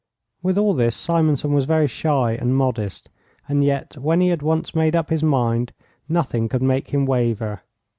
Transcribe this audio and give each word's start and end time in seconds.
With 0.41 0.57
all 0.57 0.73
this 0.73 0.95
Simonson 0.95 1.53
was 1.53 1.65
very 1.65 1.85
shy 1.85 2.31
and 2.31 2.55
modest; 2.57 3.07
and 3.47 3.63
yet 3.63 3.97
when 3.99 4.19
he 4.19 4.29
had 4.29 4.41
once 4.41 4.73
made 4.73 4.95
up 4.95 5.11
his 5.11 5.21
mind 5.21 5.73
nothing 6.09 6.49
could 6.49 6.63
make 6.63 6.87
him 6.87 7.05
waver. 7.05 7.61